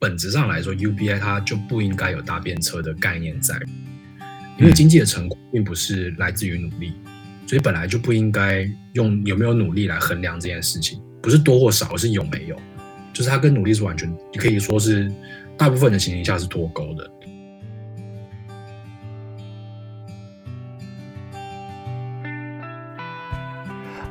[0.00, 3.58] 本质上来说，UBI 它就不应该有搭便车的概念在，
[4.56, 6.92] 因为经济的成果并不是来自于努力，
[7.48, 12.54] 所以本来就不应该用有没有努力来衡量这件事情，不是多或少，而是有没有，
[13.12, 15.12] 就是它跟努力是完全，你可以说是
[15.56, 17.10] 大部分的情形下是脱钩的。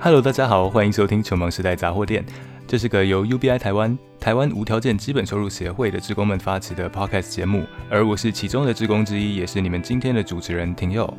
[0.01, 2.25] Hello，大家好，欢迎收听穷忙时代杂货店。
[2.67, 11.17] 这是个由 UBI 台湾台湾无条件基本收入协会的职工们发起的 Podcast 节目，而我是其中的职工之一，也是你们今天的主持人廷佑。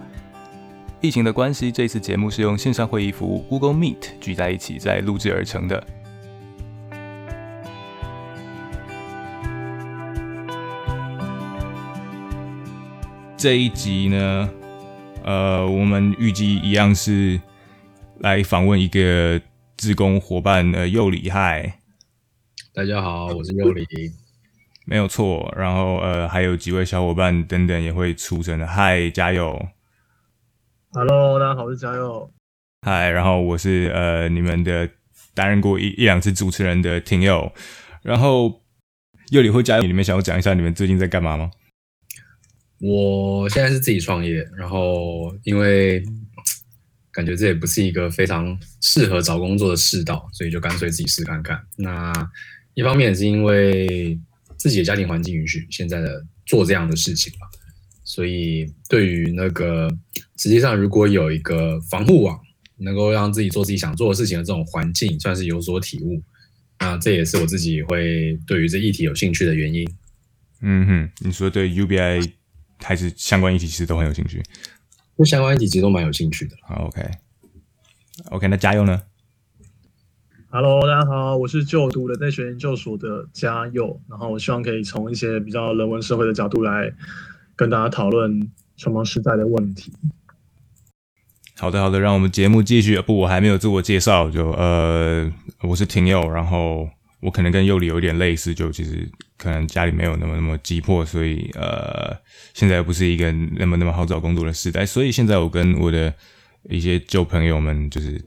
[1.00, 5.82] 疫情的关系，这次节目是用线上会议服务 Google Meet 聚在一起在录制而成的。
[13.38, 14.50] 这一集呢，
[15.24, 17.40] 呃，我们预计一样是。
[18.20, 19.40] 来访问一个
[19.78, 21.78] 志工伙伴，呃，佑里嗨，
[22.72, 23.86] 大家好，我是佑里，
[24.84, 25.54] 没有错。
[25.56, 29.68] 然后，呃，还有几位小伙伴等等也会出声的，嗨，加油
[30.90, 32.28] ！Hello，大家好，我是加油。
[32.82, 34.90] 嗨，然后我是呃你们的
[35.32, 37.52] 担任过一一两次主持人的听友。
[38.02, 38.60] 然后，
[39.30, 41.52] 佑里会加油，你们想要讲一下你们最近在干嘛吗？
[42.80, 46.02] 我现在是自己创业，然后因为。
[47.18, 51.60] 感觉这也不是一个非常适合找工作的世道，所以就干脆自己试看看。
[51.74, 52.12] 那
[52.74, 54.16] 一方面是因为
[54.56, 57.48] 自己的家庭环境允许现在的做这样的事情嘛，
[58.04, 59.90] 所以对于那个
[60.36, 62.38] 实际上如果有一个防护网，
[62.76, 66.22] 能够让自己做自己想做的事情的这种环境，算是有所体悟。
[66.78, 69.84] 那这也是我自己会对于这议题有兴趣的原因。
[70.60, 72.30] 嗯哼，你说对 UBI
[72.78, 74.40] 还是相关议题其实都很有兴趣。
[75.18, 76.56] 对相关议题其实都蛮有兴趣的。
[76.62, 79.02] 好，OK，OK，那嘉佑呢
[80.48, 86.94] ？Hello，大家好，我是就读的在学研究所的嘉佑，然后我希望可以从一些比较人文社会的角度来
[87.56, 89.92] 跟大家讨论什么时代的问题。
[91.56, 93.00] 好的，好的，让我们节目继续。
[93.00, 95.28] 不，我还没有自我介绍，就呃，
[95.62, 96.88] 我是廷佑，然后。
[97.20, 102.14] 我可能跟佑里有点类似，就其实可能家里没有那么那么急迫，所以呃，
[102.52, 106.12] 现在不是一个那么那么好找工作的时代，所以现在我跟我的
[106.68, 108.20] 一些旧朋友们就是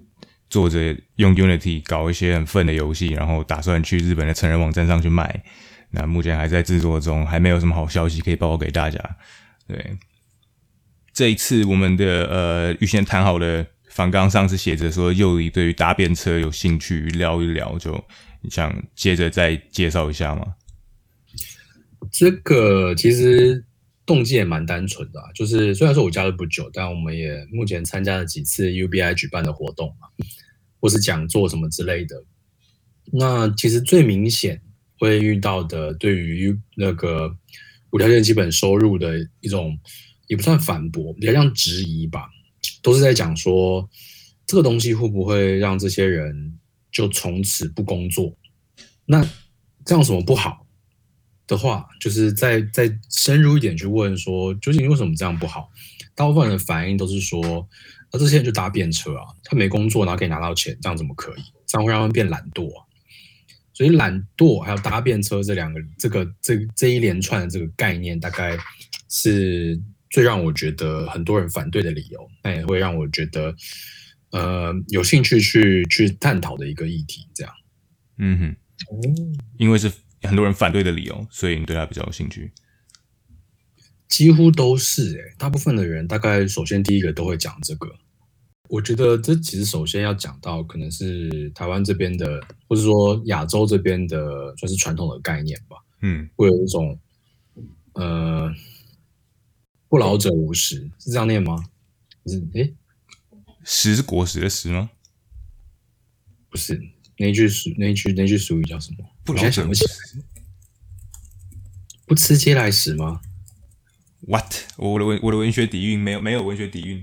[0.50, 5.44] 做着用 Unity 搞一些很笨的游戏，然后打算去日本的成人网站上去卖。
[5.92, 8.98] 那目前还在制作中，还没有什么好消息可以报告给大家。
[9.68, 9.98] 对，
[11.14, 18.04] 这一次我们的呃预先谈好的访纲上是写着说佑一对于搭便车有兴趣，聊一聊就。
[18.50, 20.44] 想接着再介绍一下嘛？
[22.12, 23.66] 这个其实
[24.06, 30.08] 动机也蛮单纯的，就是虽然说我加入不久，但我们也目前参加了几次 UBI 举办的活动嘛，
[30.80, 32.24] 或是讲座什么之类的。
[33.12, 34.62] 那其实最明显
[35.00, 37.36] 会遇到的，对于那个
[37.92, 39.80] 无条件基本收入的一种，
[40.28, 42.30] 也不算反驳，比较像质疑吧，
[42.82, 43.90] 都是在讲说
[44.46, 46.58] 这个东西会不会让这些人。
[46.94, 48.36] 就从此不工作，
[49.06, 49.26] 那
[49.86, 50.68] 这样什么不好
[51.52, 55.70] 的话，就是再再深入一点去问说，究竟为什么这样不好？
[56.16, 57.68] 大部分人的反应都是说，
[58.12, 61.42] 那这些人就搭便车啊，他没工作，然后可以拿到钱，这样怎么可以？
[61.68, 62.72] 这样会让他们变懒惰。
[63.74, 68.58] 所以懒惰还有搭便车这两个，这个这这一连串的这个概念，大概
[69.10, 69.78] 是
[70.10, 73.54] 最让我觉得很多人反对的理由，那也会让我觉得。
[74.34, 77.54] 呃，有兴趣去去探讨的一个议题，这样，
[78.18, 78.56] 嗯哼，
[78.88, 78.96] 哦，
[79.58, 79.92] 因为是
[80.24, 82.52] 很多人反对的理由，所以你对他比较有兴趣。
[84.08, 87.96] 几乎都是哎，大部分的人大概首先第一个都会讲这个。
[88.68, 95.78] 我觉得这其实首先要讲到，可能是台湾这边的，或者说亚洲这边的，算是传统的概念吧。
[96.02, 97.00] 嗯，会有一种
[97.94, 98.50] 呃，
[99.90, 101.66] 不老者无食，是这样念吗？
[102.26, 102.72] 是哎。
[103.64, 104.90] 食是果实的食吗？
[106.50, 106.82] 不是，
[107.22, 109.06] 那句俗那句那句俗语叫什么？
[109.24, 109.86] 不老者无食，
[112.06, 113.22] 不吃嗟来食吗
[114.28, 114.54] ？What？
[114.78, 117.02] 我的文我的文学底蕴没有没有文学底蕴。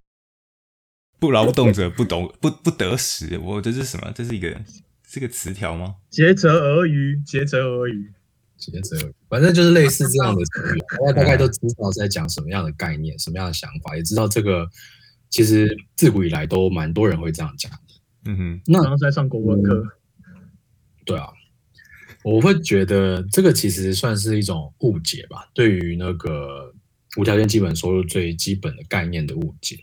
[1.21, 4.13] 不劳动者不懂不不得食，我这是什么？
[4.15, 4.61] 这是一个
[5.07, 5.97] 是个词条吗？
[6.11, 8.13] 竭泽而渔，竭泽而渔，
[8.57, 14.69] 竭泽而渔，反正就是类似这样的词语， 大家大概都知道在讲什么样的概念，什么样的想法，也知道这个。
[15.31, 17.79] 其实自古以来都蛮多人会这样讲的，
[18.31, 18.61] 嗯哼。
[18.65, 19.85] 那然后在上国文课，
[21.09, 21.27] 对啊，
[22.23, 26.71] 我会觉得这个其实算是一种误解吧，对于那个
[27.17, 29.79] 无条件基本收入最基本的概念的误解，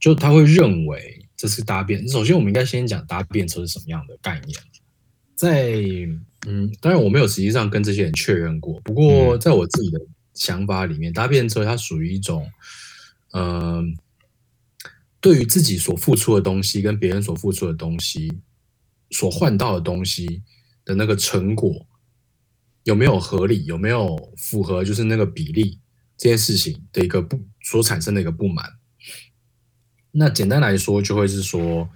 [0.00, 2.08] 就他会认为这是搭便。
[2.08, 4.58] 首先，我们应该先讲搭便车是什么样的概念。
[5.34, 5.74] 在
[6.46, 10.00] 嗯，当然我没有实际上跟这些人确认过，不过在我自己的
[10.32, 12.48] 想法里面，搭便车它属于一种，
[13.32, 13.94] 嗯，
[15.20, 18.32] 对于自己所付出的东西跟别人所付出的东西
[19.10, 20.42] 所换到的东西
[20.84, 21.86] 的那个成果
[22.84, 25.80] 有没有合理，有没有符合就是那个比例
[26.16, 28.72] 这件事情的一个不所产生的一个不满。
[30.12, 31.88] 那简单来说，就会是说，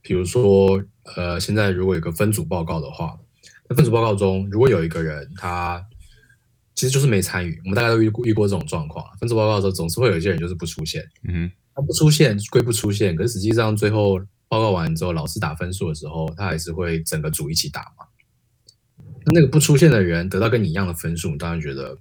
[0.00, 0.82] 比如说。
[1.16, 3.18] 呃，现在如果有个分组报告的话，
[3.68, 5.84] 那分组报告中，如果有一个人他
[6.76, 9.04] 其实就是没参与，我们大家都遇遇过这种状况。
[9.18, 14.20] 分组报告的时候，总是会有一些人就是不出现，嗯，他不出现归不出现，可是实际上最后
[14.52, 18.04] 报告完之后，老师打分数的时候，他还是会整个组一起打嘛。
[19.24, 21.98] 那那个不出现的人得到跟你一样的分数，当然觉得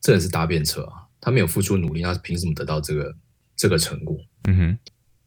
[0.00, 3.12] 这人是搭便车啊，他没有付出努力，那凭什么得到这个
[3.56, 4.16] 这个成果？
[4.44, 4.78] 嗯哼，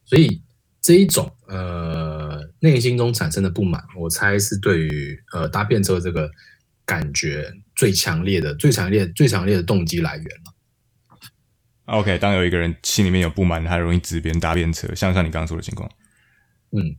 [0.06, 0.42] 所以
[0.82, 2.38] 这一种呃。
[2.60, 6.28] 内心中产生的不满，我猜是对于呃搭便车这个
[6.86, 10.54] 感觉最强烈的、最强烈、最强烈的动机来源了。
[11.86, 15.88] OK，当有一个人心里面有不满，他容易指别人搭便车，像像你刚刚说的情况。
[16.72, 16.96] 嗯，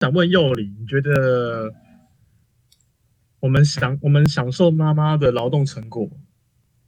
[0.00, 1.72] 想问幼里，你觉得
[3.40, 6.10] 我们享我们享受妈妈的劳动成果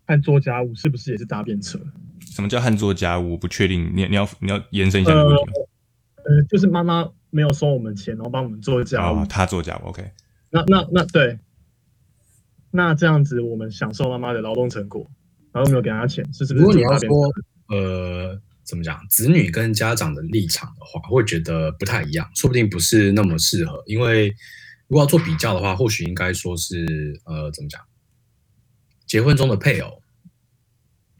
[0.07, 1.79] 和做家务，是不是也是搭便车？
[2.21, 3.37] 什么叫和做家务？
[3.37, 5.53] 不确定，你你要你要延伸一下这个问题吗？
[6.25, 7.11] 呃，就是妈妈。
[7.35, 9.27] 没有收我们钱，然后帮我们做家务。
[9.27, 10.09] 他做家务，OK。
[10.51, 11.37] 那那那对，
[12.71, 15.11] 那这样子我们享受妈妈的劳动成果，
[15.51, 16.65] 然后没有给她钱，是是不是？
[16.65, 17.09] 如果你要说
[17.71, 23.83] 呃，怎么讲，子女跟家长的立场的话，会觉得不太一样，说不定不是那么适合。
[23.87, 24.29] 因为
[24.89, 27.81] 如果要做比较的话，或许应该说是呃，怎么讲，
[29.07, 30.03] 结婚中的配偶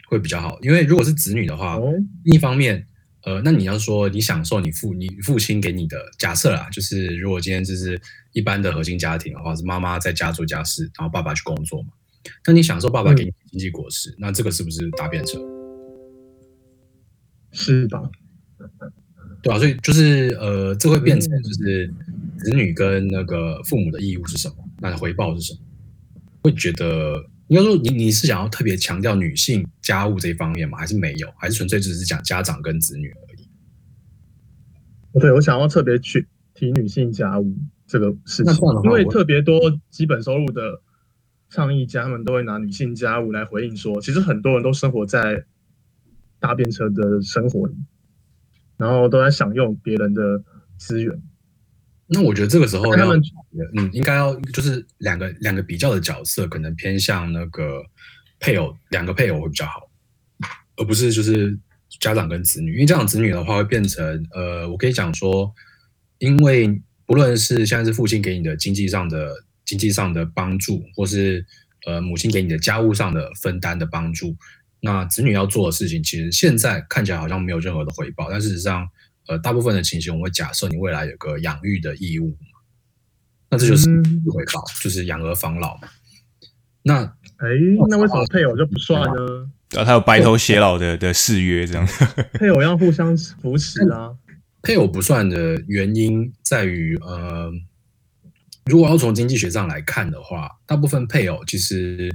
[0.09, 0.59] 会比较好。
[0.63, 1.79] 因为如果是子女的话，
[2.25, 2.87] 另一方面。
[3.27, 7.99] 呃，那你要说你享受你父你父亲给你的假设啦，就是如果今天就是
[8.35, 11.89] 一般的核心家庭的话，是妈妈在家做家事，然后爸爸去工作嘛，
[12.47, 15.41] 那你享受爸爸给你经济果实，那这个是不是搭便车？
[17.55, 18.03] 是吧？
[19.43, 21.91] 对啊，所以就是呃，这会变成就是
[22.37, 24.57] 子女跟那个父母的义务是什么？
[24.81, 25.61] 那回报是什么？
[26.43, 27.25] 会觉得。
[27.49, 30.79] 应该说，你你是想要特别强调女性家务这一方面吗？
[30.79, 31.31] 还是没有？
[31.37, 35.21] 还是纯粹只是讲家长跟子女而已？
[35.21, 37.55] 对，我想要特别去提女性家务
[37.87, 38.55] 这个事情，
[38.85, 39.61] 因为特别多
[39.91, 40.81] 基本收入的
[41.51, 45.45] 倡议家，他们都会拿女性家务来回应说，其实很多人都生活在
[46.45, 47.75] 搭便车的生活里，
[48.77, 50.43] 然后都在享用别人的
[50.77, 51.23] 资源。
[52.07, 57.83] 那我觉得这个时候要，嗯，应该要就是两个两个比较的角色，可能偏向那个
[58.39, 59.89] 配偶，两个配偶会比较好，
[60.77, 61.59] 而不是就是
[61.99, 62.75] 家长跟子女。
[62.75, 65.51] 因为家长子女的话会变成，呃，我可以讲说，
[66.19, 69.33] 因为不论是现在是父亲给你的经济上的
[69.65, 71.43] 经济上的帮助，或是
[71.87, 74.37] 呃母亲给你的家务上的分担的帮助，
[74.85, 78.87] 那子女要做的事情，其实现在看起来好像没有任何的回报，但事实上。
[79.27, 82.37] 呃，大部分的情形，我们会假设你未来有个养育的义务，
[83.49, 83.89] 那这就是
[84.31, 85.89] 回报，就是养儿防老嘛。
[86.83, 87.03] 那
[87.39, 87.49] 哎，
[87.89, 89.51] 那为什么配偶就不算呢？
[89.79, 91.89] 啊，他有白头偕老的的誓约，这样
[92.35, 94.15] 配偶要互相扶持啊。
[94.61, 97.51] 配偶不算的原因在于，呃，
[98.67, 102.15] 如果要从经济学上来看的话，大部分配偶其实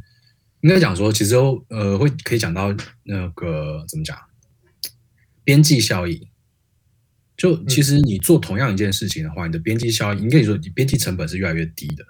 [0.61, 1.35] 应该讲说，其实
[1.69, 4.17] 呃会可以讲到那个怎么讲
[5.43, 6.27] 边际效益。
[7.37, 12.03] 就其实你做同样一件事情的话，你的边际效益，应该说你边际成本是越来越低的，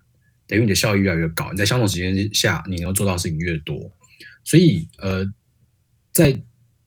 [0.47, 1.51] 等于你的效益越来越高。
[1.51, 3.91] 你在相同时间下，你能做到事情越多。
[4.43, 5.23] 所以，呃，
[6.11, 6.35] 在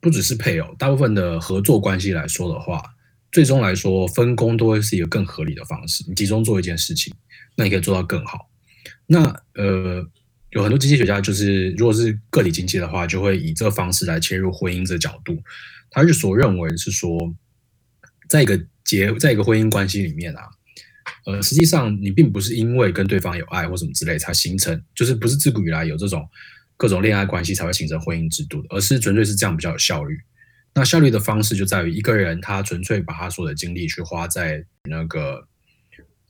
[0.00, 2.83] 不只是配偶，大部分的合作关系来说的话，
[3.31, 6.04] 最终来说分工都会是一个更合理的方式。
[6.09, 7.14] 你集中做一件事情，
[7.54, 8.50] 那你可以做到更好。
[9.07, 9.23] 那
[9.54, 10.04] 呃，
[10.52, 15.42] 有很多经济学家就是，如果是个体经济的话，就会以这个方式来切入婚姻这角度。
[15.90, 17.35] 他是所认为是说。
[18.28, 20.49] 在一个结，在一个婚姻关系里面啊，
[21.26, 26.26] 呃，实际上你并不是因为跟对方有爱或什么之类才形成，就是不是自古以来有这种
[26.78, 30.18] 各种恋爱关系才会形成婚姻制度的，而是纯粹是这样比较有效率。
[30.73, 35.47] 那效率的方式就在于一个人他纯粹把他所有的精力去花在那个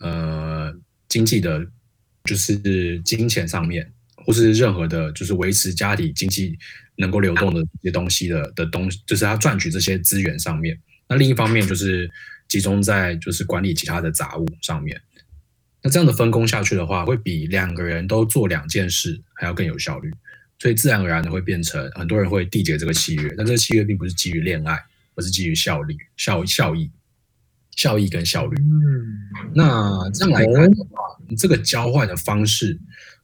[0.00, 0.74] 呃
[1.08, 1.64] 经济的，
[2.24, 3.92] 就是金钱上面，
[4.24, 6.58] 或是任何的，就是维持家里经济
[6.96, 10.78] 能够流动的一些东西的的东，就是他赚取这些资源上面。
[11.08, 12.10] 那另一方面就是
[12.48, 15.00] 集中在就是管理其他的杂物上面。
[15.82, 20.12] 那这样的分工下去的话，会比两个人都做两件事还要更有效率。
[20.58, 24.78] 所以自然而然的会变成很多人会缔结这个契约，但这个契约并不是基于恋爱，
[25.16, 26.88] 而是基于效率、效效益、
[27.74, 28.56] 效益跟效率。
[28.62, 31.00] 嗯，那这样来看的话，
[31.36, 32.78] 这个交换的方式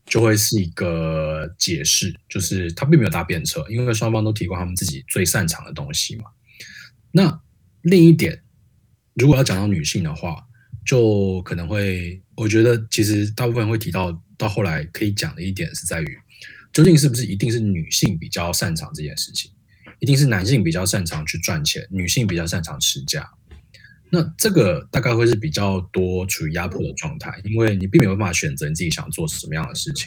[0.08, 6.24] 就会是一个解释，就是他并没有搭便车，因为双方都提供他们自己最擅长的东西嘛。
[7.12, 7.40] 那
[7.82, 8.42] 另一点，
[9.14, 10.44] 如果要讲到女性的话，
[10.84, 16.18] 就可能会，我觉得其实大部分会提到，到后来可以讲的一点是在于，
[16.72, 19.50] 究竟是不是一定是女性比较擅长这件事情，
[19.98, 23.28] 一定是男性比较擅长去赚钱，女性比较擅长持家。
[24.10, 30.06] 那这个大概会是比较多处于压迫的状态，因为你并没有办法选择你自己想做什么样的事情。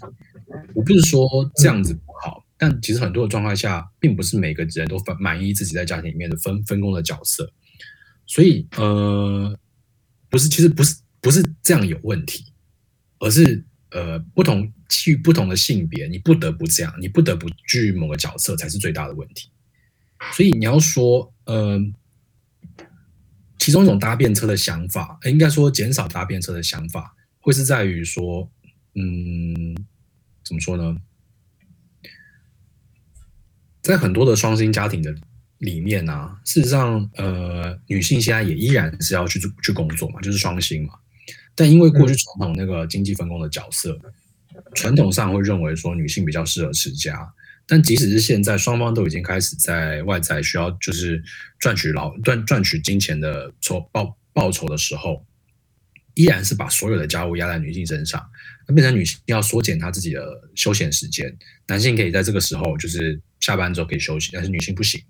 [0.73, 7.51] 我不是说这样子不好，但其实很多的状态下，并不是每个人都满满意自己在家庭里面的分分工的角色。
[8.25, 9.55] 所以，呃，
[10.29, 12.45] 不是，其实不是不是这样有问题，
[13.19, 19.49] 而是呃，不同基于不同的性别，你不得不这样，你不得不具某个角色才是最大的问题。
[20.33, 21.79] 所以你要说，呃。
[23.61, 28.49] 其中一种搭便车的想法，应该说减少搭便车的想法，会是在于说，
[28.95, 29.75] 嗯，
[30.43, 30.97] 怎么说呢？
[33.83, 35.13] 在很多的双薪家庭的
[35.59, 40.95] 里面呢，事实上，呃，女性现在也依然是要去去工作嘛，就是双薪嘛。
[41.53, 43.95] 但因为过去传统那个经济分工的角色，
[44.73, 47.31] 传统上会认为说女性比较适合持家。
[47.71, 51.23] 但即使是现在，双方都已经开始在外在需要就是
[51.57, 55.25] 赚取劳赚赚取金钱的酬报报酬的时候，
[56.15, 58.21] 依然是把所有的家务压在女性身上，
[58.67, 60.21] 那变成女性要缩减她自己的
[60.53, 61.33] 休闲时间，
[61.65, 65.01] 男性可以在这个时候就是下班之后可以休息，但是女性不行。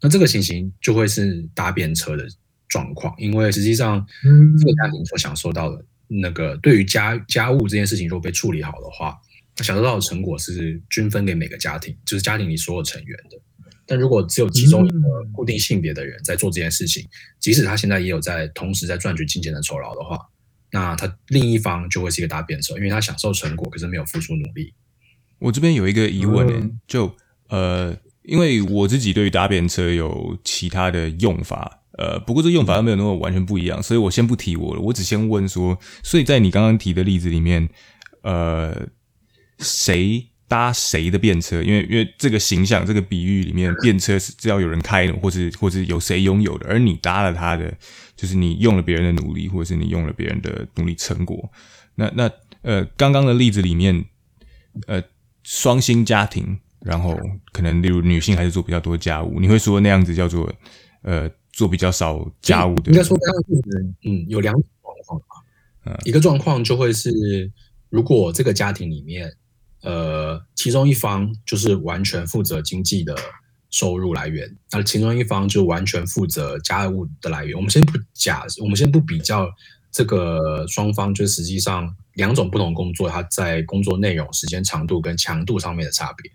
[0.00, 2.26] 那这个情形就会是搭便车的
[2.66, 4.02] 状况，因为实际上
[4.58, 9.20] 这个家庭所享受到的那个对于家家务这件事情，如果被处理好的话。
[9.56, 13.38] 享受到的成果是均分给每个家庭，就是家庭里所有成员的。
[13.86, 14.98] 但如果只有其中一个
[15.32, 17.04] 固定性别的人在做这件事情，
[17.40, 20.16] 即使他现在也有在同时在赚取金钱的酬劳的话，
[20.70, 24.72] 那他另一方就会是一个大变手，因为他享受成果，可是没有付出努力。
[25.40, 27.12] 我这边有一个疑问呢，就
[27.48, 37.68] 呃，因为我自己对于搭便车有其他的用法，呃，不过这用法又没有那么完全不一样，所以我先不提我了，我只先问说，所以在你刚刚提的例子里面，
[38.22, 38.88] 呃。
[39.60, 41.62] 谁搭谁的便车？
[41.62, 47.72] 因为因为这个形象、这个比喻里面，便车是只要有人开的，或是或是有谁拥有的，而你搭了他的，
[48.16, 51.48] 就是你用了别人的努力，或者是你用了别人的努力成果。
[51.94, 52.28] 那那
[52.62, 54.04] 呃，刚刚的例子里面，
[54.88, 55.00] 呃，
[55.44, 57.16] 双薪家庭，然后
[57.52, 60.52] 可能例如女性还是做比较多家务，你会说那样子叫做
[61.02, 62.90] 呃做比较少家务的？
[62.90, 63.16] 应该说
[64.02, 65.44] 嗯，有两种状况
[65.84, 67.52] 嗯，一个状况就会是
[67.88, 69.32] 如果这个家庭里面。
[69.82, 73.16] 呃，其中一方就是完全负责经济的
[73.70, 77.56] 收入来源，那其中一方就完全负责家务的来源。
[77.56, 79.48] 我们先不假，我们先不比较
[79.90, 86.30] 这个双方，就实际上两种不同工作，它在工作内容、时间长度跟强度上面的差别，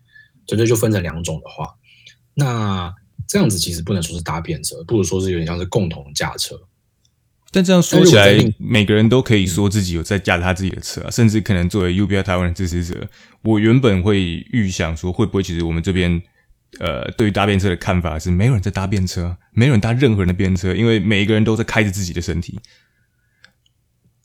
[0.47, 1.75] 纯粹就分成两种的话，
[2.33, 2.93] 那
[3.27, 6.59] 这样子其实不能说是搭便车，不如说是有点像是共同驾车。
[7.55, 13.07] 但这样说起来，每个人都可以说自己有在驾他自己的车啊，甚至可能作为 UBI 台湾的支持者，
[13.43, 16.21] 我原本会预想说，会不会其实我们这边
[16.79, 22.59] 呃，对于搭便车的看法是，没有人在搭便车，没有人搭任何人的便车，因为每一个人都在开着自己的身体，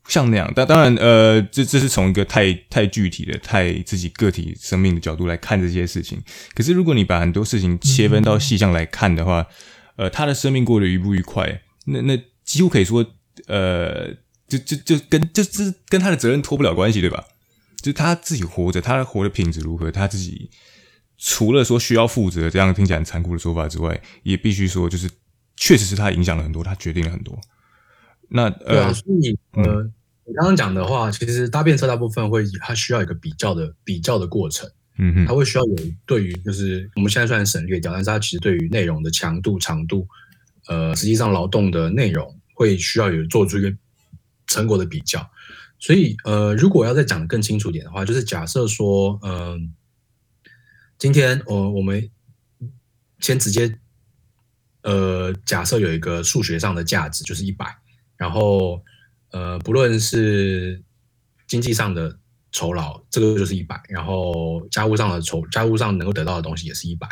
[0.08, 0.52] 像那样。
[0.56, 6.20] 但当然，呃，这这是从一个太太具体的、太自己个体生命的角度来看这些事情。
[6.52, 9.46] 可是，如果你把很多事情切分到细项来看的话，
[9.94, 13.06] 呃，他的生命过得愉不愉快，那那几乎可以说。
[13.50, 14.14] 呃，
[14.46, 17.24] 就就就跟就是跟他的责任脱不了关系，对吧？
[17.82, 20.50] 就他自己活着，他活的品质如何，他自己
[21.18, 25.10] 除了说需要负责，这样听起来很残酷的说法之外，也必须说，就是
[25.56, 27.38] 确实是他影响了很多，他决定了很多。
[28.28, 29.82] 那呃，所以呃，
[30.26, 35.76] 你刚刚讲的话，其实搭便车大部分会它需要一个比较的比较的过程，嗯哼，它会需要有
[36.06, 40.06] 对于就是我们现在虽然省略掉，但是它其实对于内容的强度、长度，
[40.68, 42.39] 呃，实际上劳动的内容。
[42.60, 43.74] 会需要有做出一个
[44.46, 45.30] 成果的比较，
[45.78, 49.72] 所以呃，如果要再讲的更清楚点的话，就是假设说，嗯，
[50.98, 52.10] 今天我我们
[53.18, 53.78] 先直接
[54.82, 57.74] 呃，假设有一个数学上的价值就是一百，
[58.18, 58.84] 然后
[59.30, 60.82] 呃，不论是
[61.48, 62.18] 经济上的
[62.52, 67.08] 酬劳，这个就是一百，然后家务上的酬家务上能够得到的东西也是一百，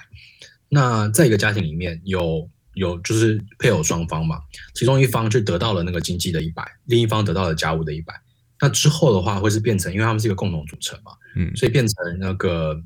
[0.68, 2.50] 那在一个家庭里面有。
[2.74, 4.38] 有就是配偶双方嘛，
[4.74, 8.14] 其中一方就得到了那个经济的一百，另一方得到了家务的一百。
[8.60, 12.82] 那之后的话会是变成，因为他们是一个共同组成嘛，嗯，所以变成那个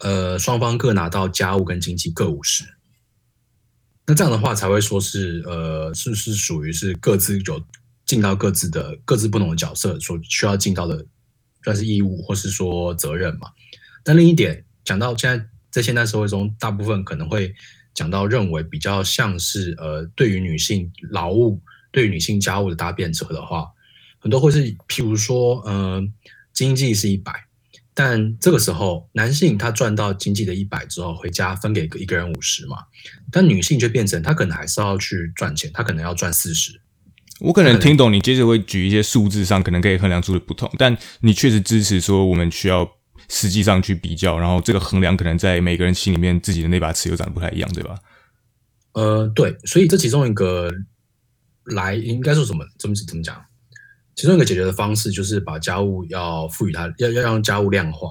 [0.00, 2.64] 呃双方各拿到家务跟经济各五十。
[4.06, 7.62] 那这样的话才会说是呃是是属于是各自有
[8.06, 11.04] 尽到各自的各自不同的角色所需要尽到的
[11.62, 13.50] 算是义务或是说责任嘛。
[14.02, 17.54] 但另一点讲到现在在现代社会中，大部分可能会
[17.98, 23.66] 讲到认为比较像是呃对于女性劳务对于女性家务的搭便车的话，
[24.20, 26.12] 很多会是譬如说嗯
[26.52, 27.32] 经济是一百。
[27.92, 32.76] 但这个时候，男性他赚到经济的一百之后，回家分给一个人五十嘛。
[33.32, 36.80] 但女性就变成，她可能还是要去赚钱，她可能要赚四十。
[37.40, 42.88] 我可能听懂你接着会举一些数字上可能可以衡量出的不同，但你确实支持说我们需要
[43.28, 47.94] 实际上去比较，然后这个衡量可能在每个人心里面自己的那把尺又长得不太一样，对吧？
[48.92, 50.72] 呃，对，所以这其中一个
[51.64, 52.64] 来应该说什么？
[52.78, 53.44] 怎么怎么讲？
[54.14, 58.10] 其中一个解决的方式就是把家务要赋予它，要要让家务量化，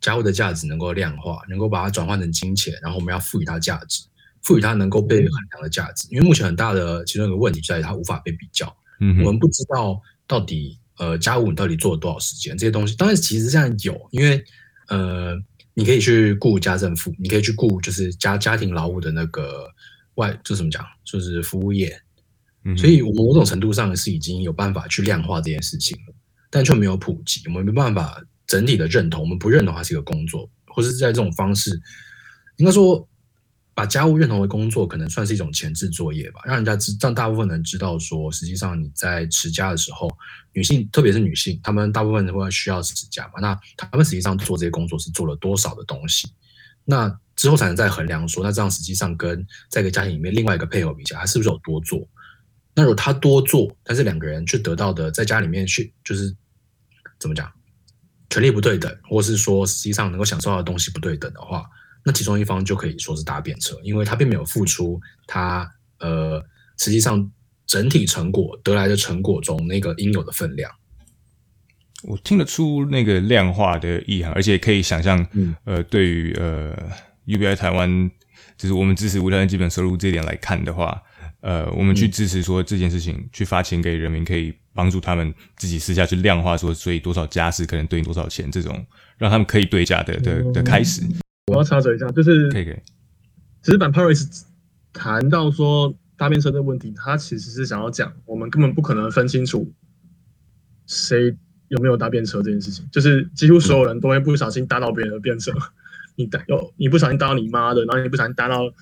[0.00, 4.04] 家务的价值能够量化，能够把它转换成金钱，然后我们要赋予它价值，
[4.42, 6.08] 赋予它能够被衡量的价值。
[6.10, 12.94] 因为目前很大的其中一个问题在于它无法被比较，嗯，我们不知道到底呃家务你到底做了多少时间这些东西。
[12.94, 14.44] 当然其实现在有，因为
[14.88, 15.34] 呃
[15.74, 19.68] 你可以去雇家政妇，你可以去雇就是家家庭劳务的那个
[20.14, 22.00] 外就怎么讲，就是服务业。
[22.76, 26.14] 所以，我某种程度上是已经有办法去量化这件事情了，
[26.48, 27.42] 但却没有普及。
[27.46, 31.70] 我们没办法整体的认同，我们不认同它是一个工作，或是在这种方式，
[32.58, 33.08] 应该说
[33.74, 40.10] 把家务认同为工作，可能算是一种前置作业吧，让人家知，让大部分人知道说，实际上你在持家的时候，
[40.52, 46.28] 女性，特别是女性，她们大部分会需要持家嘛，那她们实际上做这些工作是做了多少的东西？
[46.84, 52.06] 那之后才能再衡量说，那这样实际上跟在一个家庭里面另外一个配偶比较，他是不是有多做？
[52.74, 56.34] 那如果他多做，但是两个人却得到的在家里面去就是
[57.18, 57.50] 怎么讲，
[58.30, 61.64] 权利不对等，或是说实际上能够享受到的东西不对等的话，
[62.04, 66.42] 那其中一方就可以说是搭便车，因为他并没有付出他呃
[66.78, 67.30] 实际上
[67.66, 70.70] 整体成果得来的成果中那个应有的分量。
[72.02, 75.24] 我听得出那个量化的意涵，而且可以想象，
[75.64, 76.76] 呃，对于呃
[77.26, 78.10] UBI 台湾，
[78.56, 81.00] 就是我们支持无条件基本收入这一点来看的话。
[81.42, 88.84] 呃，我们去支持说这件事情，去发钱给人民，可以帮助他们自己私下去量化说，所以多少家事可能对应多少钱，这种
[89.18, 91.02] 让他们可以对价的的的开始。
[91.46, 92.76] 我要插嘴一下，就是可以可以。
[93.62, 94.42] 只是版 Paris
[94.92, 99.72] 谈到说搭便车的问题，他其实是想要讲，我们根本不可能分清楚
[100.86, 101.36] 谁
[101.68, 105.52] 有没有搭便车这件事情，就是几乎所有人都会不小心搭到别人的便车，
[106.16, 108.72] 你搭有你不小心搭到你妈的，然后你不小心搭到。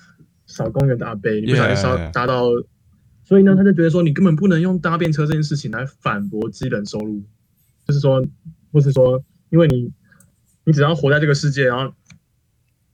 [0.47, 2.49] 扫公园的阿贝，你不小心烧搭到，
[3.23, 7.23] 所以呢，他就觉得说，你根本不能用搭便车这件事情来反驳基本收入，
[7.87, 8.21] 就是说，
[8.73, 9.89] 或是说，因为你，
[10.65, 11.93] 你只要活在这个世界，然后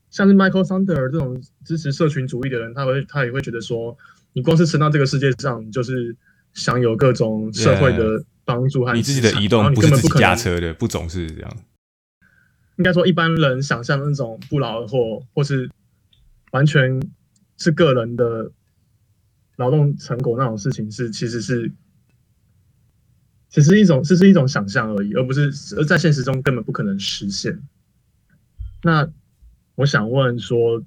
[0.10, 3.98] 像是 Michael Sander 这种支持社群主义的人，他会他也会觉得说，
[4.34, 6.16] 你光是生到这个世界上，你就是
[6.54, 11.58] 享有各种社会的帮助和你自己的移动不是自己驾车的，不总是这样。
[12.78, 15.70] 应该说，一般人想象那种不劳而获，或是
[16.52, 17.02] 完全。
[17.60, 18.52] 是个人的
[19.56, 21.72] 劳动成果那种事情，是其实是，
[23.50, 27.60] 只是一种，这是一种想象而已，而不是而在现实中根本不可能实现。
[28.84, 29.10] 那
[29.78, 30.84] 我想问说，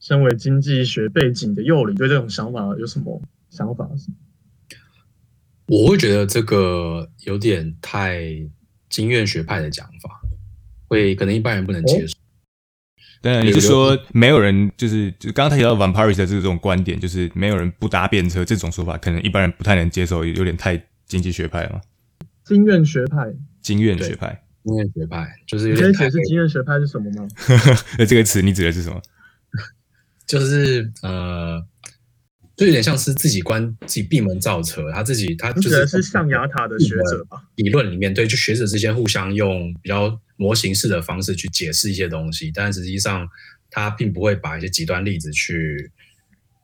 [0.00, 3.88] 身为经济学背景的幼理，对这种想法有什么想法？
[5.66, 8.20] 我会觉得这个有点太
[8.88, 10.20] 经验学派的讲法，
[10.88, 12.14] 会可能一般人不能接受。
[13.22, 21.80] 对，你是说没有人就是就刚刚提到 Van Paris 的这种观点，就是没有人不搭便车这种说法，可能一般人不太能接受，有点太经济学派了。
[22.42, 27.28] 经验学派，经验学派，经验学派，就是你可以解释经验学派是什么吗？
[27.98, 29.00] 那 这个词你指的是什么？
[30.26, 31.60] 就是呃，
[32.56, 37.42] 就有点像是自己关自己闭门造车，他自己他就是是象牙塔的学者吧？
[37.56, 40.20] 理论里面对，就学者之间互相用比较。
[40.40, 43.28] 模型式的方式去解释一些东西，但实际上
[43.70, 45.90] 他并不会把一些极端例子去，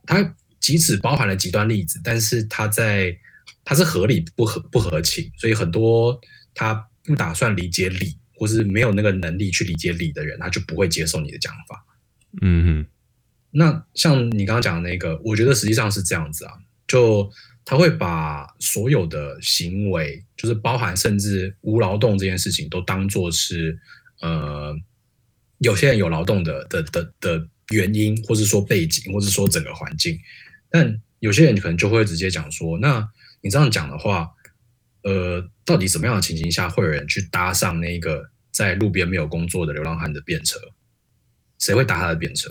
[0.07, 3.15] 他即使包含了极端例子，但是他在
[3.67, 6.19] 他是合理不合不合情，所以很多
[6.55, 11.85] 他不打算理解理，或是没有那个能力去理解理的人，他就不会接受你的讲法。
[12.43, 12.87] 嗯哼，
[13.51, 16.53] 那像你刚刚讲的那个，我觉得实际上是这样子啊，
[16.87, 17.31] 就。
[17.69, 23.77] 他会把所有的行为，就是包含甚至无劳动这件事情，都当做是
[24.21, 24.73] 呃，
[25.59, 30.17] 有些人有劳动的的的的原因，或是说背景，或是说整个环境。
[30.71, 33.05] 但有些人可能就会直接讲说，那
[33.41, 34.31] 你这样讲的话，
[35.07, 40.59] 呃，到底什么样的情形下会有人去搭上那个在路边没有工作的流浪汉的便车？
[41.59, 42.51] 谁会搭他的便车？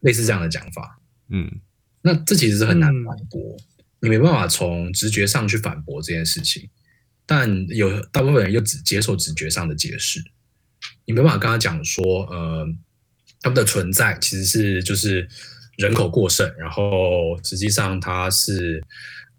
[0.00, 1.60] 类似这样的讲法，嗯。
[2.04, 3.56] 那这其实是很难反驳，
[4.00, 6.68] 你没办法从直觉上去反驳这件事情。
[7.24, 10.20] 但有大部分人又只接受直觉上的解释，
[11.04, 12.66] 你没办法跟他讲说，呃，
[13.40, 15.28] 他们的存在其实是就是
[15.76, 18.82] 人口过剩，然后实际上它是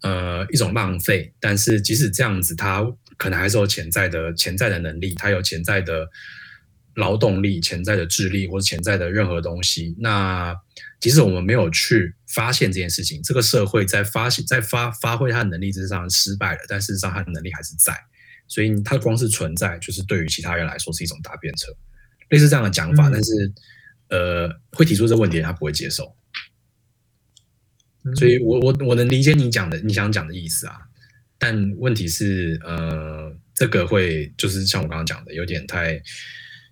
[0.04, 1.34] 呃一种浪费。
[1.40, 2.86] 但是即使这样子，他
[3.18, 6.08] 可能还是有潜在的潜在的能力，他有潜在的。
[6.96, 10.56] 劳动力、潜在的智力或者潜在的任何东西，那
[11.00, 18.00] 即使我们没有去发现这件事情，这个社会在发现、在发发挥他的能力之上失败了，但事实上他的能力还是在，
[18.48, 21.72] 所以它光是存在，就是对于其他人来说是一种搭便车，
[22.30, 23.10] 类似这样的讲法。
[23.10, 23.52] 但是，
[24.10, 26.16] 呃，会提出这个问题，他不会接受。
[28.16, 30.78] 所以我我我能理解你讲的你想讲的意思啊，
[31.38, 36.02] 但问题是，呃，这个会就是像我刚刚讲的，有点太。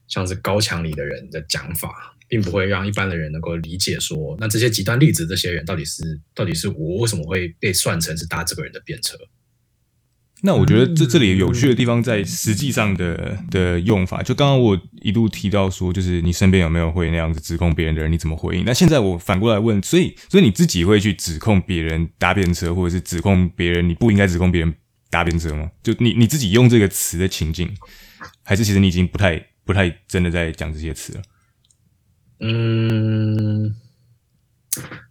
[0.08, 9.18] 像是高墙里的人的讲法，并不会让一般的人能够理解说，那这些极端例子，这些人到底是到底是我为什么会被算成是搭这个人的便车？
[10.44, 14.24] 那我觉得这这里有趣的地方在实际上的的用法。
[14.24, 18.64] 就刚刚我一度提到说，就是你身边有没有会那样子指控别人的人，你怎么回应？
[18.66, 24.74] 那现在我反过来问，所以所以你自己会去指控别人搭便车，或者是指控别人你不应该指控别人
[25.10, 25.70] 搭便车吗？
[25.84, 27.70] 就你你自己用这个词的情境，
[28.44, 29.46] 还是其实你已经不太？
[29.64, 31.22] 不太真的在讲这些词了，
[32.40, 33.76] 嗯，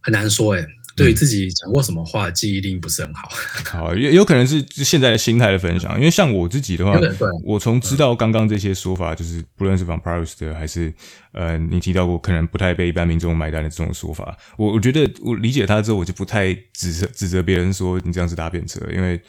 [0.01, 0.67] 很难说哎。
[0.97, 3.29] 对自己讲过什么话，记忆力不是很好。
[3.71, 5.97] 好，也有可能是现在的心态的分享。
[5.97, 6.99] 因为像我自己的话，
[7.45, 10.93] 我从知道刚刚这些说法，就是不论是 Van Paris 的，还是
[11.33, 19.21] 呃，你提到过可能不太被一般民众买单的这种说法，我我觉得我理解他之后，我就不太指责指责别人说你这样是搭便车，因为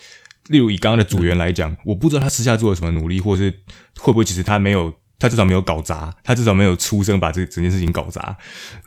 [0.47, 3.51] 例如以刚刚的组员来讲，我不知道他私下做了什么努力，或是
[3.99, 4.93] 会不会其实他没有。
[5.21, 8.35] 他至少没有搞砸，他至少没有出声把这整件事情搞砸，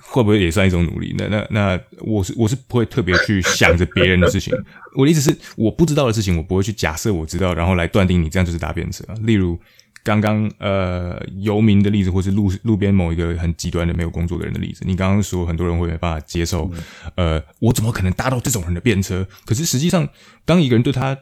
[0.01, 1.15] 会不会也算一种努力？
[1.17, 4.53] 那那那我是我是不会特别去想着别人的事情。
[4.97, 9.05] 我的意思是，我不知道的事情，我不会去假设我知道，然后来断定你这样就是搭便车。
[9.23, 9.57] 例如
[10.03, 14.83] 刚刚呃游民的例子，或是路路边某一个很极端的没有工作的人的例子。
[14.85, 16.69] 你刚刚说很多人会没办法接受，
[17.15, 19.25] 呃，我怎么可能搭到这种人的便车？
[19.47, 20.09] 可是实际上，
[20.45, 21.17] 当一个人对他。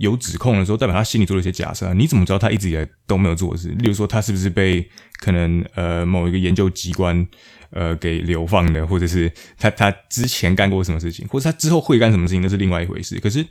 [0.00, 1.92] 有指控的时候，代表他心里做了一些假设。
[1.94, 3.68] 你怎么知道他一直以来都没有做事？
[3.68, 4.86] 例如说，他是不是被
[5.20, 7.26] 可能呃某一个研究机关
[7.70, 13.18] 呃给流放的，或者是他他之前干过什么事情，或者他之后会干什么事情，那是另外一回事。
[13.20, 13.46] 可是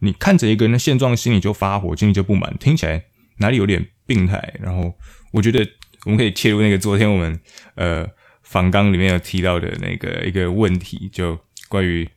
[0.00, 3.04] 你看着一个人的现状，心里就发火，心里就不满，听起来
[3.38, 4.54] 哪里有点病态？
[4.60, 4.94] 然后
[5.32, 5.66] 我觉得
[6.04, 7.40] 我们可以切入那个昨天我们
[7.74, 8.06] 呃
[8.42, 12.08] 访纲里面有提到的那个一个问题，就关于。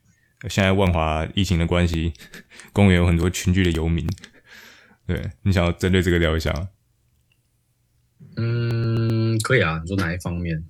[0.50, 2.14] 现在万华疫情的关系，
[2.74, 4.08] 公园有很多群聚的游民。
[5.06, 6.70] 对你想要针对这个聊一下吗？
[8.38, 9.80] 嗯，可以啊。
[9.84, 10.64] 你说哪一方面？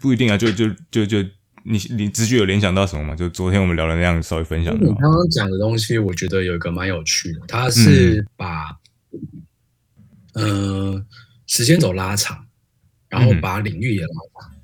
[0.00, 1.22] 不一定啊，就就就就
[1.62, 3.14] 你你直觉有联想到什么吗？
[3.14, 4.74] 就昨天我们聊的那样，稍微分享。
[4.74, 8.78] 你刚刚讲的东西，我觉得有一个蛮有趣的，它是把
[10.34, 11.06] 嗯
[11.46, 12.46] 时间轴拉长，
[13.08, 14.08] 然后把领域也拉
[14.40, 14.59] 长。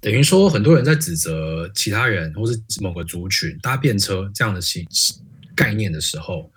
[0.00, 4.86] 等于说，很多人在指责其他人或是某个族群搭便车这样的形
[5.54, 6.50] 概念的时候，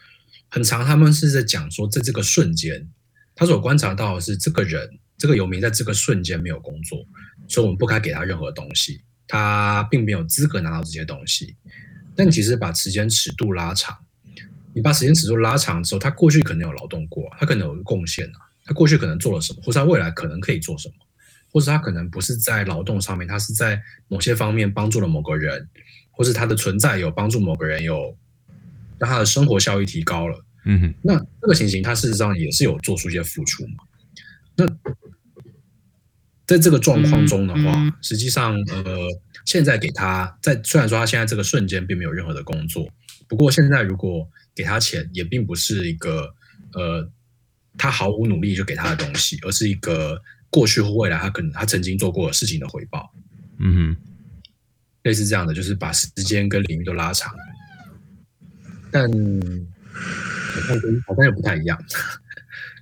[0.49, 2.87] 很长他们是在讲说，在这个瞬间，
[3.35, 7.05] 他所观察到的是这个人，这个游民在这个瞬间没有工作，
[7.49, 11.57] 所以我们不该给他任何东西，他并没有资格拿到这些东西。
[12.15, 13.97] 但其实把时间尺度拉长，
[14.73, 20.95] 你把时间尺度拉长之后，他过去可能有劳动过，他可能有贡献啊，他过去可能做了什么，或者他未来可能可以做什么。
[21.53, 25.69] 或者他可能不是在劳动上面，他是在某些方面帮助了某个人，
[26.09, 28.17] 或是他的存在有帮助某个人，有
[28.97, 30.43] 让他的生活效益提高了。
[30.65, 33.83] 嗯哼，那这个情形，他事实上也是有做出一些付出嘛。
[34.55, 34.65] 那
[36.47, 39.07] 在这个状况中的话，实际上，呃，
[39.45, 42.89] 现在给他在虽然说他现在这个瞬间并没有任何的工作，
[43.27, 46.33] 不过现在如果给他钱，也并不是一个
[46.73, 47.07] 呃
[47.77, 50.19] 他毫无努力就给他的东西，而是一个。
[50.53, 53.11] 过去或未来，他可能他曾经做过的事情的回报，
[53.57, 53.97] 嗯哼，
[55.01, 57.33] 类似这样的，就是把时间跟领域都拉长，
[58.91, 61.75] 但好像好像又不太一样，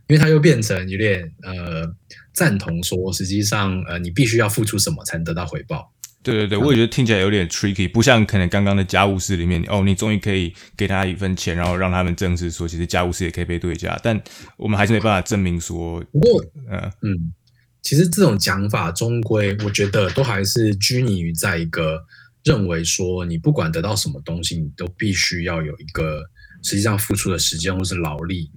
[0.07, 1.89] 因为他又变成有点呃
[2.33, 5.89] 赞同说，实际上呃你必须要付出什么才能得到回报。
[6.23, 14.21] 对对对，我也觉得听起来有点 tricky，不像可能刚刚的家务事里面，哦，你终于可以给他一份钱，然后让他们证实说，其实家务事也可以被对价，但
[14.57, 17.33] 我们还是没办法证明说，不过嗯嗯。
[17.81, 21.99] 其实这种讲法，终归我觉得都还是拘泥于在一个
[22.43, 26.23] 认为说，你不管得到什么东西，你都必须要有一个
[26.63, 28.51] 实际上付出的时间或是劳力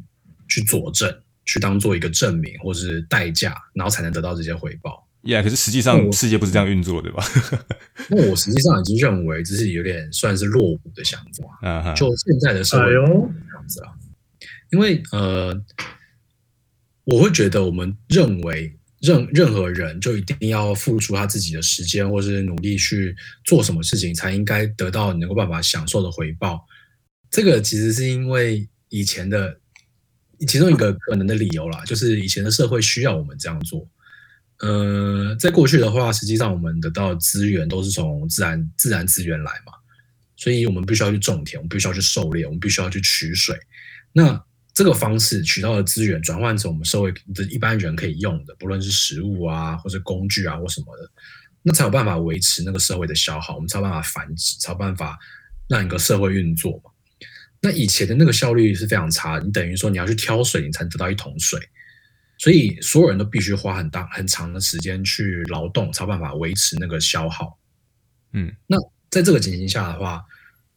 [0.48, 1.10] 去佐证，
[1.44, 5.08] 去当做一个证明或是代价，然后才能得到这些回报。
[5.22, 7.24] 呀，可是实际上世界不是这样运作的吧？
[8.10, 11.18] 那我实际上已经认为这是有点算是落伍的想
[11.62, 11.94] 法。
[11.94, 13.92] 就现在的社会这样子啊，
[14.70, 15.58] 因为呃，
[17.04, 23.14] 我会觉得我们认为任任何人就一定要付出他自己的时间或是努力去
[23.44, 26.64] 做什么事情，才应该得到能够办法享受的回报。
[27.30, 29.60] 这个其实是因为以前的
[30.48, 33.86] 其中一个可能的理由啦，就是以前的社会需要我们这样做。
[34.60, 39.72] 呃，在过去的话，实际上我们得到资源都是从自然自然资源来嘛，
[40.36, 43.58] 所以我们必须要去种田，我们必须要去狩猎，我们必须要去取水。
[44.12, 44.42] 那
[44.74, 51.08] 这个方式取到的资源转换成我们社会的一般人可以用的，不论是食物啊，或者工具啊，或什么的，
[51.62, 55.16] 那才有办法维持那个社会的消耗，我们才有办法繁殖，才有办法
[55.68, 56.90] 让一个社会运作嘛。
[57.62, 61.58] 那以前的那个效率是非常差，你等于说你要去挑水，你才能得到一桶水。
[62.36, 67.58] 所以所有人都必须花很大很长的时间去劳动，才有办法维持那个消耗。
[68.32, 68.76] 嗯，那
[69.08, 70.20] 在这个情形下的话，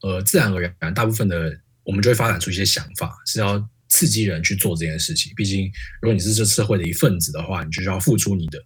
[0.02, 5.34] 呃，自然而然，大部分的我们就会发展出一些想法，是要刺激人去做这件事情。
[5.36, 8.64] 毕竟，如果你是这社会的一份子的话，你就要付出你的，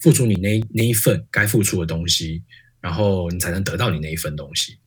[0.00, 2.42] 付出你那那一份该付出的东西，
[2.80, 4.78] 然后你才能得到你那一份东西。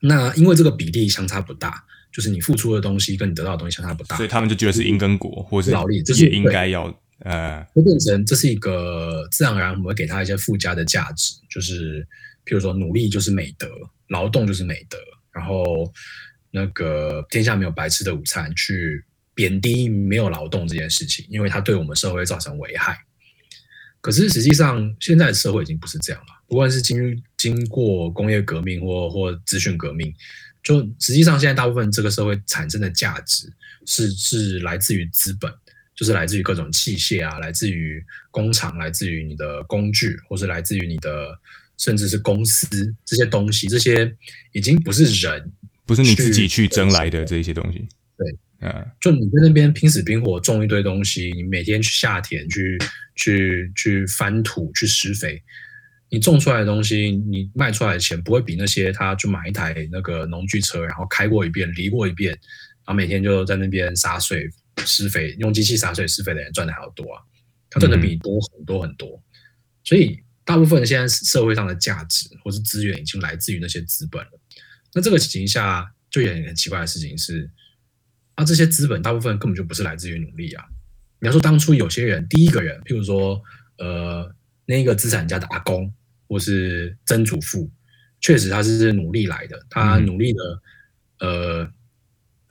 [0.00, 1.84] 那因为这个比例相差不大。
[2.14, 6.84] 就是你付出的东西跟你得到的东西相差不大，所以他们就觉得是因跟果，或是劳力，这是应该要
[7.24, 12.06] 呃，会变成这是一个自然而然，我们会给他一些附加的价值，就是
[12.46, 13.68] 譬如说努力就是美德，
[14.10, 14.96] 劳动就是美德，
[15.32, 15.92] 然后
[16.52, 19.04] 那个天下没有白吃的午餐，去
[19.34, 22.96] 贬低没有劳动这件事情，因为它对我们社会造成危害。
[24.00, 30.14] 可是实际上，现在的社会已经不是这样了，不管是经经过工业革命或或资讯革命。
[30.62, 33.52] 就实际上，现在大部分这个社会产生的价值
[33.86, 35.52] 是是来自于资本，
[35.94, 41.38] 就是来自于各种器械啊，来自于工厂，来自于你的工具，或是来自于你的
[41.76, 44.10] 甚至是公司这些东西，这些
[44.52, 45.52] 已经不是人，
[45.84, 47.86] 不是你自己去争来的这些东西。
[48.16, 52.78] 对，嗯，就你在那边拼死拼活种一堆东西，你每天去下田去
[53.14, 55.42] 去去翻土去施肥。
[56.08, 64.48] 你种出来的东西，你卖出来的钱不会比那些他就买一台那个农具车，然后开过一遍、犁过一遍，然后每天就在那边洒水、
[64.86, 67.20] 施肥，用机器洒水施肥的人赚的还要多啊！
[67.68, 69.22] 他赚的比你多很多很多。
[69.82, 74.40] 所以大部分现在社会上的价值或是资源已经来自于那些资本了。
[74.94, 77.50] 那这个情形下，就有很奇怪的事情是，
[78.34, 80.64] 啊，这些资本大部分根本就不是来自于努力啊！
[81.20, 83.42] 你要说当初有些人，第一个人，譬如说，
[83.78, 84.34] 呃，
[84.66, 85.92] 那个资产家的阿公。
[86.26, 87.70] 或是曾祖父，
[88.18, 90.62] 确实他是努力来的，他努力的，
[91.20, 91.70] 呃，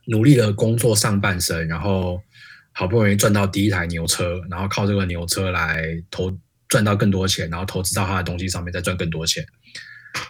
[0.06, 2.22] 努力的工作上半生，然后
[2.70, 6.32] 好不容易赚到第一台牛车，然后靠这个牛车来投
[6.68, 9.44] 赚到更多钱，然后投资到他的东西上面再赚更多钱。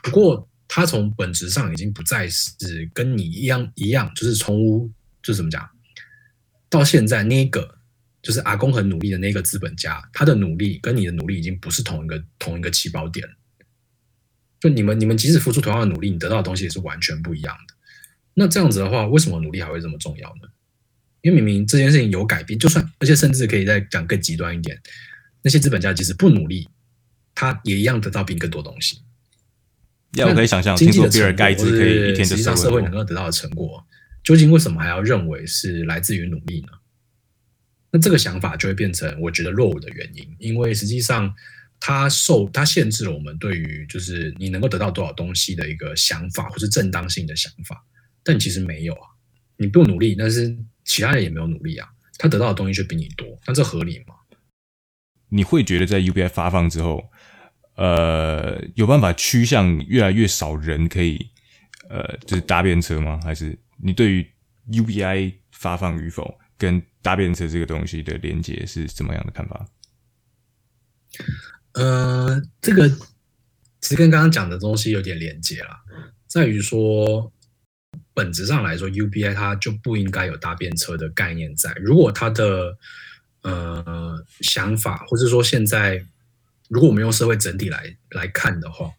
[0.02, 4.90] 不过他从本质上已经不再是跟你一样一样，就是从
[5.24, 5.68] 就是怎么讲，
[6.68, 7.78] 到现在那个
[8.22, 13.26] 就是阿公很努力的那个资本家，他的努力跟你的努力已经不是同一个同一个起跑点。
[14.60, 17.74] 就你们，你们即使付出同样的努力，你得到的东西也是完全不一样的。
[18.34, 20.48] 那这样子的话，为什么努力还会这么重要呢？
[21.22, 24.78] 因为明明这件事情有改变，就算而且甚至可以再讲更极端一点，
[25.40, 26.68] 那些资本家即使不努力，
[27.34, 29.00] 他也一样得到比你更多东西。
[30.16, 33.84] 要我可以想象，经济的比尔盖茨可以一天就上社会能够得到的成果，
[34.24, 36.68] 究竟为什么还要认为是来自于努力呢？
[37.92, 41.32] 那这个想法就会变成我觉得落伍的原因，因为实际上。
[41.80, 47.84] 它受它限制了我们对于就是你能够得到多少东西的一个想法，或是正当性的想法，
[48.22, 49.06] 但其实没有啊。
[49.58, 54.14] 你不努力，但是其他人也没有努力啊，他得到的东西却比你多，那这合理吗？
[55.28, 57.04] 你会觉得在 UBI 发放之后，
[57.76, 61.32] 呃，有办法趋向越来越少人可以
[61.90, 63.20] 呃，就是搭便车吗？
[63.22, 64.30] 还是你对于
[64.70, 69.66] UBI 发放与否跟搭便车这个东西的连接是怎么样的看法？
[71.72, 72.88] 呃，这个
[73.80, 75.70] 其实跟刚刚讲的东西有点连接了，
[76.26, 77.32] 在于说
[78.12, 81.72] 本质上来说，UBI 它就不应该有搭便车的概念在。
[81.74, 82.76] 如果它的
[83.42, 86.04] 呃想法，或者说现在，
[86.68, 88.90] 如果我们用社会整体来来看的话，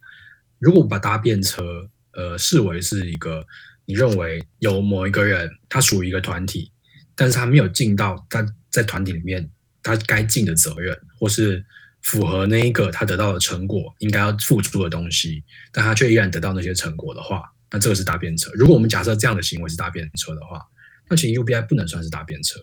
[0.59, 3.45] 如果把搭便车呃视为是一个
[3.85, 6.71] 你认为有某一个人他属于一个团体，
[7.15, 9.49] 但是他没有尽到他在团体里面
[9.83, 11.63] 他该尽的责任，或是
[12.01, 18.51] 符合那一个他得到的成果应该要付出的东西，但他却依然得到那些成果的话，那这个是搭便车。
[18.53, 20.61] 如果我们假设这样的行为是搭便车的话，
[21.09, 22.59] 那其实 UBI 不能算是搭便车，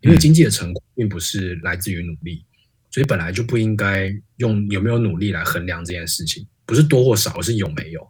[0.00, 2.44] 因为经济的成果并不是来自于努力，
[2.90, 8.00] 所以本来就不应该用有没有努力来衡量这件事情，不是多或少，而是有没有，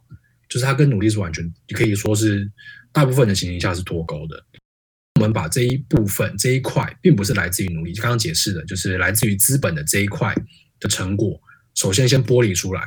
[0.49, 2.49] 就是它跟努力是完全，可以说是
[2.91, 4.43] 大部分的情形下是脱钩的。
[5.15, 10.35] 我们把这一部分这一块，并不是来自于努力，刚刚解释的，就是来自于资本的这一块
[10.79, 11.41] 的成果，
[11.73, 12.81] 首先先剥离出来，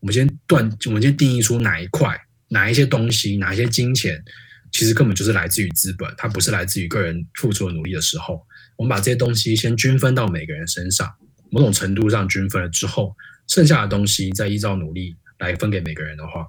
[0.00, 2.14] 我们先断，我们先定义出哪一块，
[2.48, 4.22] 哪一些东西，哪一些金钱，
[4.70, 8.46] 其实根本就是来自于资本，它不是来自于个人付出的努力的时候，
[8.76, 11.10] 我们把这些东西先均分到每个人身上，
[11.50, 13.16] 某种程度上均分了之后，
[13.48, 16.46] 剩下的东西再依照努力来分给每个人的话，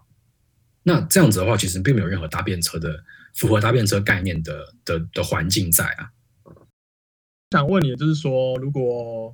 [0.83, 3.03] 那这样子的话，其实并没有任何搭便车的。
[3.33, 6.11] 符合搭便车概念的的的环境在啊，
[7.51, 9.33] 想问你，就是说，如果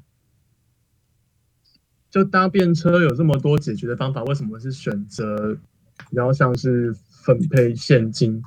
[2.12, 5.58] 就搭便车有这么多解决的方法，为什么是选择
[6.12, 8.40] 比较像是分配现金？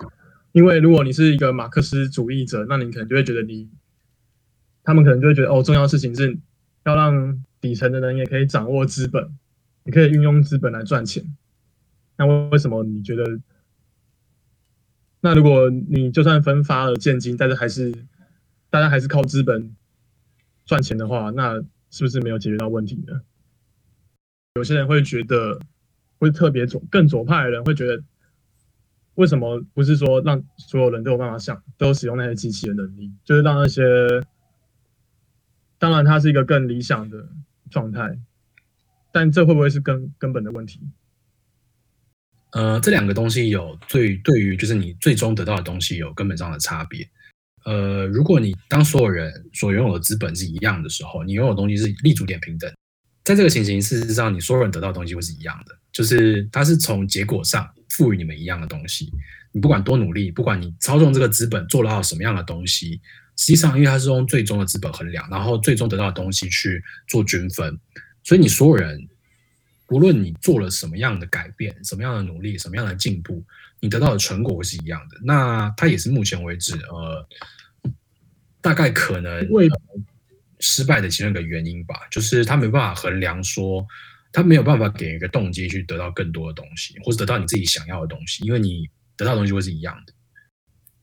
[0.52, 3.68] 因为如果你是一个马克思主义者，那你可能就会觉得你，
[4.84, 6.38] 他们可能就会觉得哦，重要的事情是
[6.84, 9.36] 要让底层的人也可以掌握资本，
[9.82, 11.36] 你可以运用资本来赚钱。
[12.20, 13.24] 那为什么你觉得？
[15.22, 17.90] 那如果你就算分发了现金，但是还是
[18.68, 19.74] 大家还是靠资本
[20.66, 21.54] 赚钱的话，那
[21.88, 23.22] 是不是没有解决到问题呢？
[24.56, 25.59] 有些人会觉得，
[26.18, 28.02] 会特别左更左派的人会觉得，
[29.14, 33.83] 为什么不是说让所有人都有办法想都使用那些机器的能力，就是让那些，
[35.78, 37.30] 当然它是一个更理想的
[37.70, 38.18] 状态，
[39.11, 40.80] 但这会不会是根根本的问题？
[42.52, 47.08] 呃，这两个东西有最对于就是你最终得到的东西有根本上的差别。
[47.64, 52.72] 呃，如果你当所有人所拥有的资本是一样的时候，你拥有的东西是立足点平等，
[53.22, 59.12] 在这个情形，事实上你所有人得到的东西会是一样的，就是它是从结果上赋予你们一样的东西。
[59.52, 63.00] 你不管多努力，不管你操纵这个资本做到什么样的东西，
[63.36, 67.78] 实际上因为它是用最终的资本衡量，然后最终得到的东西去做均分，
[68.24, 69.06] 所以你所有人。
[69.90, 73.44] 无论你做了什么样的改变、什么样的努力、什么样的进步，
[73.81, 75.18] 你得到的成果是一样的。
[75.22, 77.26] 那它也是目前为止，呃，
[78.61, 79.68] 大概可能为
[80.61, 83.85] 失败的其中一个原因吧，就是他没办法衡量说，
[84.33, 90.12] 他没有办法给一个动机去得到更多的东西，或者得到你自己想要的东西，因为你得到的东西会是一样的。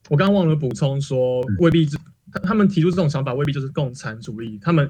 [0.10, 1.86] 我刚刚忘了补充说，未必
[2.32, 4.90] 他他们提出这种想法，未必就是共产主义，他们。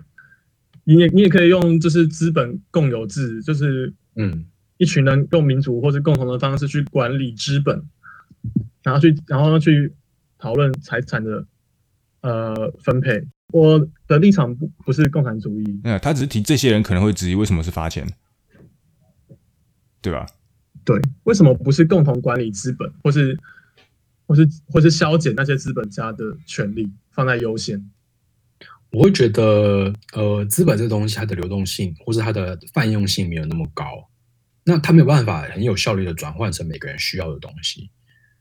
[0.88, 4.45] 你也你也可以用就是资本共有制，就是嗯，
[4.78, 7.84] 一群人用民主或者共同的方式去管理资本，
[8.84, 9.93] 然后去然后去
[10.38, 11.45] 讨论财产的
[12.21, 13.21] 呃分配。
[13.52, 18.08] 我的立场不不是共产主义，嗯，他只是提这些人可能会质疑为什么是发钱，
[20.02, 20.26] 对吧？
[20.86, 23.38] 对，为什么不是共同管理资本，或是
[24.26, 27.89] 或是或是削减那些资本家的权利，放在优先？
[28.91, 34.10] 我会觉得，呃，资本这个东西，它的流动性或是它的泛用性没有那么高，
[34.63, 37.89] 那它没有办法很有效率的转换成每个人需要的东西。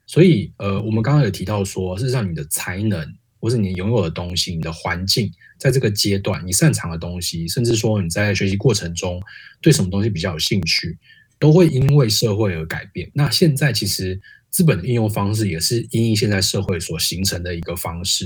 [0.06, 5.28] 所以，呃，我们刚刚有提到说，事实上，你的才能或是你拥有的东西，你的环境，
[5.59, 9.20] 在这个阶段，你擅长的东西，甚至说你在学习过程中
[9.61, 10.96] 对什么东西比较有兴趣，
[11.40, 13.11] 都会因为社会而改变。
[13.14, 18.24] 那现在其实资本的应用方式也是因应现在社会所形成的一个方式，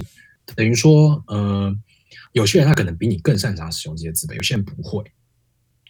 [0.54, 1.74] 等于说，呃。
[2.32, 5.02] 有些人他可能比你更擅长使用这些资本，有些人不会。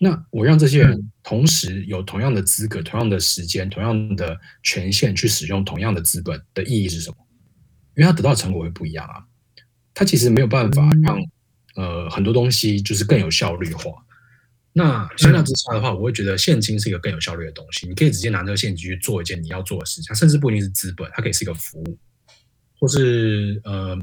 [0.02, 7.16] 那我让这些人同时有同样的资格、同样的时间、同样的权限去使用同样的资本的意义是什么？
[7.96, 9.22] 因为他得到成果会不一样啊。
[9.92, 11.18] 他其实没有办法让
[11.76, 13.92] 呃很多东西就是更有效率化。
[14.72, 17.86] 那相较之下的话，我会觉得现金是一个更有效率的东西。
[17.86, 21.98] 你可以直接拿这个现金去做一件你要做的事情，甚至不一定是资本，它可以是一个服务，
[22.78, 23.98] 或是呃。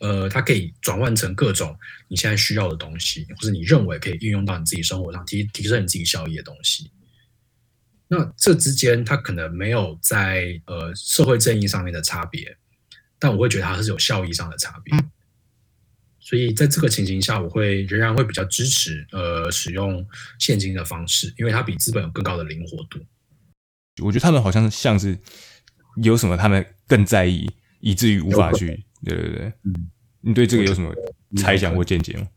[0.00, 1.76] 呃，它可以转换成各种
[2.08, 6.90] 你现在需要的东西，或者你认为可以运用到你自己生活上提提升你自己效益的东西。
[8.08, 12.56] 那这之间它可能没有在呃社会正义上面的差别，
[13.18, 14.92] 但我会觉得它是有效益上的差别。
[16.18, 20.06] 所以在这个情形下，我会仍然会比较支持呃使用
[20.38, 22.98] 现金的方式，因为它比资本有更高的灵活度。
[24.02, 25.18] 我觉得他们好像像是
[26.02, 27.50] 有什么他们更在意，
[27.80, 28.84] 以至于无法去。
[29.02, 29.90] 对对对，嗯，
[30.22, 30.94] 你对这个有什么
[31.36, 32.28] 猜想或见解吗？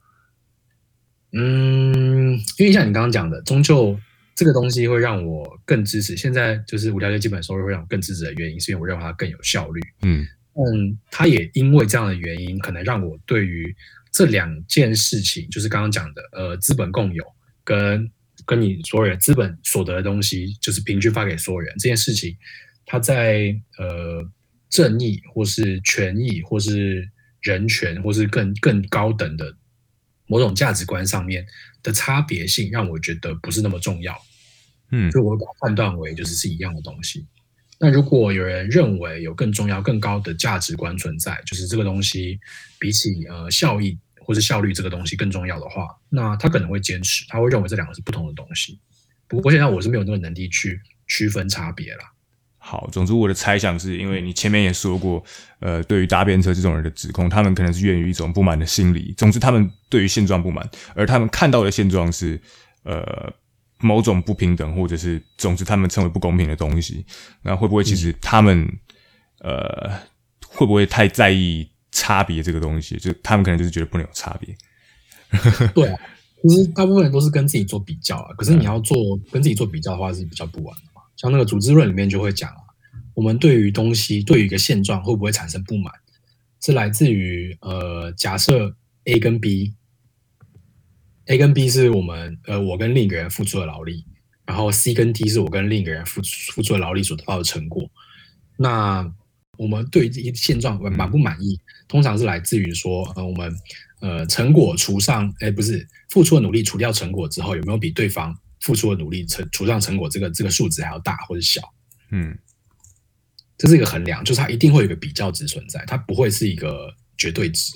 [1.33, 3.99] 嗯，因为像你刚刚讲的，终究
[4.35, 6.15] 这个东西会让我更支持。
[6.15, 9.81] 现在就是无条件基本收入会让我更支持的原因，是因为我认为它更有效率。
[10.03, 13.75] 嗯嗯，它也因为这样的原因，可能让我对于
[14.11, 17.23] 这两件事情，就是刚刚讲的，呃，资本共有
[17.63, 18.09] 跟
[18.45, 22.37] 跟你所有人资本所得的东西，就是平均发给所有人这件事情，
[22.85, 24.25] 它在呃。
[24.69, 27.07] 正义，或是权益，或是
[27.43, 29.55] 人权，或是更更高等的
[30.25, 31.45] 某种价值观上面
[31.83, 34.19] 的差别性，让我觉得不是那么重要。
[34.91, 37.27] 嗯，所以我把它判断为就是是一样的东西。
[37.79, 42.39] 那如果有人认为有更重要、更高的价值观存在，就是这个东西
[42.79, 48.79] 比起呃效益或是效率这个东西更重要的话，那他可能会坚持，他会认为这两个是不同的东西。
[49.27, 52.12] 不过现在我是没有那个能力去区分差别啦。
[52.65, 55.21] 好，总之我的猜想是因为你前面也说过，
[55.59, 59.13] 呃，对于搭便车这种人的指控，他们可能是源于一种不满的心理。
[59.17, 62.41] 总之，他们对于现状不满，而他们看到的现状是，
[62.83, 63.33] 呃。
[63.79, 67.05] 某种不平等，或者是总之他们称为不公平的东西，
[67.41, 68.65] 那会不会其实他们
[69.39, 69.91] 呃
[70.47, 72.95] 会不会太在意差别这个东西？
[72.95, 74.55] 就他们可能就是觉得不能有差别。
[75.75, 75.93] 对，
[76.43, 78.33] 其实大部分人都是跟自己做比较啊。
[78.37, 78.95] 可是你要做
[79.29, 80.92] 跟自己做比较的话，是比较不完的。
[81.23, 82.61] 像那个组织论里面就会讲啊，
[83.15, 85.91] 我们对于东西对于一个现状会不会产生不满，
[86.61, 89.73] 是来自于呃假设 A 跟 B。
[91.27, 94.05] A 跟 B 是我们呃，我跟另一个人付出的劳力，
[94.45, 96.21] 然后 C 跟 D 是我跟另一个人付
[96.51, 97.89] 付出的劳力所得到的成果。
[98.57, 99.09] 那
[99.57, 101.57] 我们对这些现状满不满意，
[101.87, 103.55] 通常是来自于说，呃，我们
[104.01, 111.61] 呃成果除上，哎，不是付出的努力除掉成果之后，有没有比对方付出的努力成除上成果这个这个数值还要大或者小？
[112.11, 112.37] 嗯，
[113.57, 117.71] 这是一个衡量，就是它一定会有一个比较值存在，它不会是一个绝对值。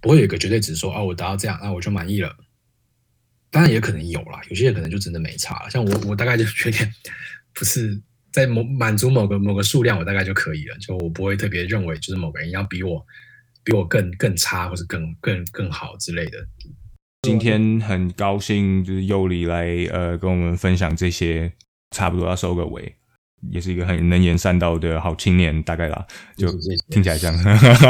[0.00, 2.36] 不会有一个绝对值说啊，我达到这样，那我就满意了。
[3.50, 5.70] 当然也可能有啦，有些人可能就真的没差了。
[5.70, 6.78] 像我，我大概就觉得
[7.52, 10.76] 不是在某满足某个某个数量，我大概就可以了。
[10.78, 13.06] 就我不会特别认为，就是某个人要比我
[13.62, 16.38] 比我更更差，或是更更更好之类的。
[17.24, 21.52] 今天很高兴，就是尤里来呃跟我们分享这些，
[21.90, 22.94] 差不多要收个尾。
[23.50, 26.48] 也是一个很能言善道的好青年，大概啦，就
[26.88, 27.36] 听起来这样。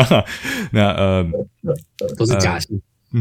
[0.72, 1.24] 那呃，
[2.18, 2.82] 都是假戏。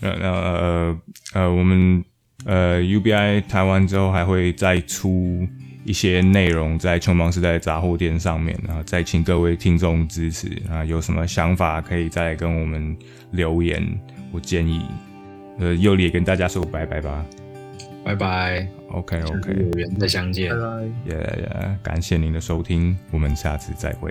[0.00, 0.98] 那那呃
[1.34, 2.02] 呃，我们
[2.46, 5.46] 呃 UBI 台湾之后还会再出
[5.84, 12.96] 一些内容在穷忙时代杂货店上面，然后再请各位听众支持啊，有什么想法可以再跟我们
[13.30, 13.82] 留言
[14.32, 14.86] 或建议。
[15.58, 17.24] 呃，又也跟大家说拜拜吧。
[18.02, 24.10] 拜拜，OK OK，有缘再相见，拜拜，也也感谢您的收听，我们下次再会。